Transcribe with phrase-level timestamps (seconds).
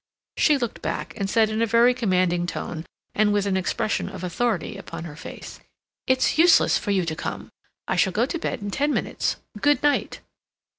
[0.35, 4.23] She looked back, and said in a very commanding tone, and with an expression of
[4.23, 5.59] authority upon her face:
[6.07, 7.51] "It's useless for you to come.
[7.87, 9.35] I shall go to bed in ten minutes.
[9.59, 10.19] Good night."